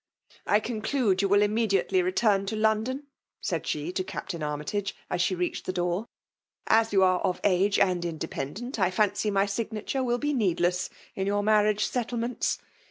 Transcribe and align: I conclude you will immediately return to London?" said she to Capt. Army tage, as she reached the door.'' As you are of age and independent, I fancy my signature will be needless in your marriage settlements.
I 0.47 0.59
conclude 0.59 1.21
you 1.21 1.29
will 1.29 1.43
immediately 1.43 2.01
return 2.01 2.47
to 2.47 2.55
London?" 2.55 3.03
said 3.39 3.67
she 3.67 3.91
to 3.91 4.03
Capt. 4.03 4.33
Army 4.33 4.65
tage, 4.65 4.95
as 5.11 5.21
she 5.21 5.35
reached 5.35 5.65
the 5.67 5.71
door.'' 5.71 6.07
As 6.81 6.91
you 6.91 7.03
are 7.03 7.19
of 7.19 7.39
age 7.43 7.77
and 7.77 8.03
independent, 8.03 8.79
I 8.79 8.89
fancy 8.89 9.29
my 9.29 9.45
signature 9.45 10.03
will 10.03 10.17
be 10.17 10.33
needless 10.33 10.89
in 11.13 11.27
your 11.27 11.43
marriage 11.43 11.85
settlements. 11.85 12.57